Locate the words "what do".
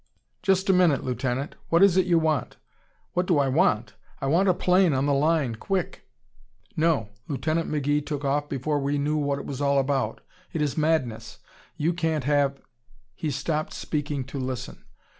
3.13-3.37